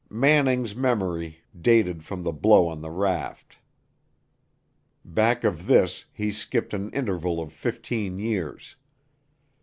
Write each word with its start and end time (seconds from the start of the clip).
Manning's 0.09 0.75
memory 0.75 1.43
dated 1.55 2.03
from 2.03 2.23
the 2.23 2.31
blow 2.31 2.67
on 2.67 2.81
the 2.81 2.89
raft. 2.89 3.59
Back 5.05 5.43
of 5.43 5.67
this 5.67 6.05
he 6.11 6.31
skipped 6.31 6.73
an 6.73 6.89
interval 6.89 7.39
of 7.39 7.53
fifteen 7.53 8.17
years. 8.17 8.77